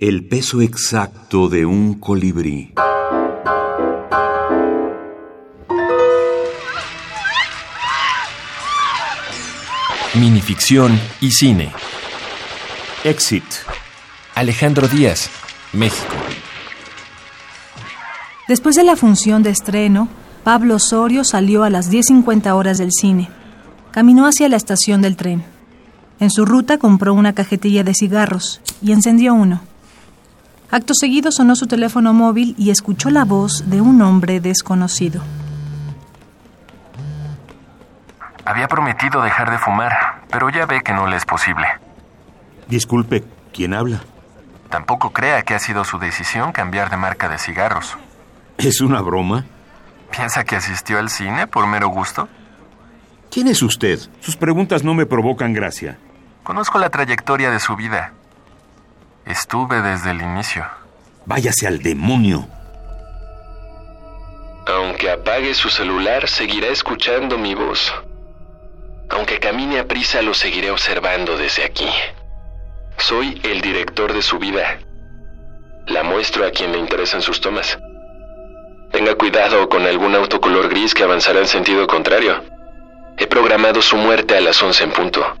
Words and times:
El 0.00 0.26
peso 0.26 0.62
exacto 0.62 1.50
de 1.50 1.66
un 1.66 1.92
colibrí. 1.92 2.72
Minificción 10.14 10.98
y 11.20 11.32
cine. 11.32 11.70
Exit. 13.04 13.44
Alejandro 14.34 14.88
Díaz, 14.88 15.28
México. 15.74 16.14
Después 18.48 18.76
de 18.76 18.84
la 18.84 18.96
función 18.96 19.42
de 19.42 19.50
estreno, 19.50 20.08
Pablo 20.44 20.76
Osorio 20.76 21.24
salió 21.24 21.62
a 21.62 21.68
las 21.68 21.92
10.50 21.92 22.54
horas 22.54 22.78
del 22.78 22.92
cine. 22.92 23.28
Caminó 23.90 24.26
hacia 24.26 24.48
la 24.48 24.56
estación 24.56 25.02
del 25.02 25.16
tren. 25.16 25.44
En 26.20 26.30
su 26.30 26.46
ruta 26.46 26.78
compró 26.78 27.12
una 27.12 27.34
cajetilla 27.34 27.84
de 27.84 27.92
cigarros 27.92 28.62
y 28.80 28.92
encendió 28.92 29.34
uno. 29.34 29.68
Acto 30.70 30.94
seguido 30.94 31.32
sonó 31.32 31.56
su 31.56 31.66
teléfono 31.66 32.12
móvil 32.12 32.54
y 32.56 32.70
escuchó 32.70 33.10
la 33.10 33.24
voz 33.24 33.68
de 33.68 33.80
un 33.80 34.00
hombre 34.02 34.38
desconocido. 34.38 35.20
Había 38.44 38.68
prometido 38.68 39.20
dejar 39.22 39.50
de 39.50 39.58
fumar, 39.58 40.22
pero 40.30 40.48
ya 40.48 40.66
ve 40.66 40.82
que 40.82 40.92
no 40.92 41.08
le 41.08 41.16
es 41.16 41.24
posible. 41.24 41.66
Disculpe, 42.68 43.24
¿quién 43.52 43.74
habla? 43.74 44.00
Tampoco 44.68 45.10
crea 45.10 45.42
que 45.42 45.54
ha 45.54 45.58
sido 45.58 45.84
su 45.84 45.98
decisión 45.98 46.52
cambiar 46.52 46.88
de 46.88 46.96
marca 46.96 47.28
de 47.28 47.38
cigarros. 47.38 47.98
¿Es 48.56 48.80
una 48.80 49.00
broma? 49.00 49.44
¿Piensa 50.12 50.44
que 50.44 50.54
asistió 50.54 51.00
al 51.00 51.10
cine 51.10 51.48
por 51.48 51.66
mero 51.66 51.88
gusto? 51.88 52.28
¿Quién 53.30 53.48
es 53.48 53.62
usted? 53.62 53.98
Sus 54.20 54.36
preguntas 54.36 54.84
no 54.84 54.94
me 54.94 55.06
provocan 55.06 55.52
gracia. 55.52 55.98
Conozco 56.44 56.78
la 56.78 56.90
trayectoria 56.90 57.50
de 57.50 57.58
su 57.58 57.74
vida. 57.74 58.12
Estuve 59.30 59.80
desde 59.80 60.10
el 60.10 60.22
inicio. 60.22 60.66
Váyase 61.24 61.68
al 61.68 61.78
demonio. 61.78 62.48
Aunque 64.66 65.08
apague 65.08 65.54
su 65.54 65.70
celular, 65.70 66.28
seguirá 66.28 66.66
escuchando 66.66 67.38
mi 67.38 67.54
voz. 67.54 67.94
Aunque 69.08 69.38
camine 69.38 69.78
a 69.78 69.86
prisa, 69.86 70.20
lo 70.20 70.34
seguiré 70.34 70.72
observando 70.72 71.36
desde 71.36 71.64
aquí. 71.64 71.88
Soy 72.98 73.40
el 73.44 73.60
director 73.60 74.12
de 74.12 74.22
su 74.22 74.40
vida. 74.40 74.80
La 75.86 76.02
muestro 76.02 76.44
a 76.44 76.50
quien 76.50 76.72
le 76.72 76.78
interesan 76.78 77.22
sus 77.22 77.40
tomas. 77.40 77.78
Tenga 78.90 79.14
cuidado 79.14 79.68
con 79.68 79.86
algún 79.86 80.16
auto 80.16 80.40
color 80.40 80.68
gris 80.68 80.92
que 80.92 81.04
avanzará 81.04 81.38
en 81.38 81.46
sentido 81.46 81.86
contrario. 81.86 82.42
He 83.16 83.28
programado 83.28 83.80
su 83.80 83.96
muerte 83.96 84.36
a 84.36 84.40
las 84.40 84.60
11 84.60 84.82
en 84.82 84.90
punto. 84.90 85.39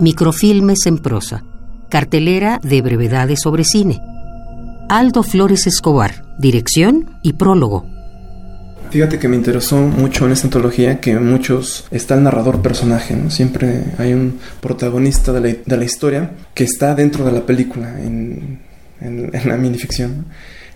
Microfilmes 0.00 0.86
en 0.86 0.96
prosa. 0.96 1.44
Cartelera 1.90 2.58
de 2.62 2.80
brevedades 2.80 3.40
sobre 3.42 3.64
cine. 3.64 4.00
Aldo 4.88 5.22
Flores 5.22 5.66
Escobar. 5.66 6.24
Dirección 6.38 7.18
y 7.22 7.34
prólogo. 7.34 7.86
Fíjate 8.90 9.18
que 9.18 9.28
me 9.28 9.36
interesó 9.36 9.76
mucho 9.76 10.24
en 10.24 10.32
esta 10.32 10.46
antología 10.46 11.00
que 11.00 11.18
muchos 11.18 11.84
está 11.90 12.14
el 12.14 12.22
narrador 12.22 12.62
personaje, 12.62 13.14
¿no? 13.14 13.30
siempre 13.30 13.84
hay 13.98 14.14
un 14.14 14.40
protagonista 14.62 15.32
de 15.32 15.62
la, 15.66 15.84
historia 15.84 16.30
que 16.54 16.64
está 16.64 16.94
dentro 16.94 17.24
de 17.26 17.32
la 17.32 17.44
película 17.44 18.00
en, 18.00 18.58
la 19.00 19.56
minificción. 19.58 20.26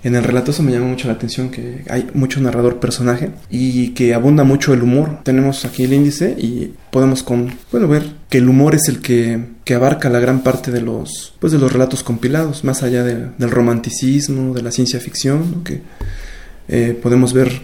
En 0.04 0.14
el 0.14 0.22
relato 0.22 0.50
eso 0.50 0.62
me 0.62 0.70
llama 0.70 0.86
mucho 0.86 1.08
la 1.08 1.14
atención 1.14 1.48
que 1.48 1.82
hay 1.88 2.06
mucho 2.12 2.38
narrador 2.38 2.78
personaje 2.78 3.30
y 3.50 3.88
que 3.94 4.12
abunda 4.12 4.44
mucho 4.44 4.74
el 4.74 4.82
humor. 4.82 5.20
Tenemos 5.22 5.64
aquí 5.64 5.84
el 5.84 5.94
índice 5.94 6.36
y 6.38 6.74
podemos 6.90 7.22
con, 7.22 7.54
bueno, 7.72 7.88
ver 7.88 8.04
que 8.28 8.36
el 8.36 8.48
humor 8.50 8.74
es 8.74 8.86
el 8.88 9.00
que, 9.00 9.42
que 9.64 9.74
abarca 9.74 10.10
la 10.10 10.20
gran 10.20 10.42
parte 10.42 10.70
de 10.70 10.82
los, 10.82 11.32
pues 11.40 11.54
de 11.54 11.58
los 11.58 11.72
relatos 11.72 12.02
compilados, 12.02 12.64
más 12.64 12.82
allá 12.82 13.02
de, 13.02 13.28
del 13.38 13.50
romanticismo, 13.50 14.52
de 14.52 14.60
la 14.60 14.72
ciencia 14.72 15.00
ficción, 15.00 15.50
¿no? 15.50 15.64
que 15.64 15.80
eh, 16.68 16.98
podemos 17.02 17.32
ver 17.32 17.62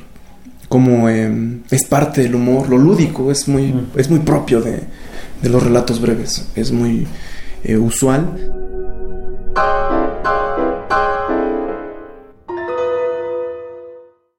cómo 0.71 1.11
eh, 1.11 1.61
es 1.71 1.85
parte 1.85 2.23
del 2.23 2.37
humor, 2.37 2.71
lo 2.71 2.79
lúdico, 2.79 3.31
es 3.31 3.49
muy, 3.49 3.75
es 3.97 4.09
muy 4.09 4.21
propio 4.21 4.63
de, 4.63 4.81
de 5.43 5.49
los 5.51 5.63
relatos 5.63 6.01
breves, 6.01 6.47
es 6.55 6.73
muy 6.73 7.07
eh, 7.65 7.77
usual. 7.77 8.35